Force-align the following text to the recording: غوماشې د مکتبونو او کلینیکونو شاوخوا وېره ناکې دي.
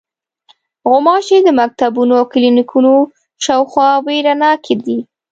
غوماشې 0.89 1.37
د 1.43 1.49
مکتبونو 1.59 2.13
او 2.19 2.25
کلینیکونو 2.33 2.93
شاوخوا 3.43 3.89
وېره 4.05 4.33
ناکې 4.41 4.75
دي. 4.85 4.99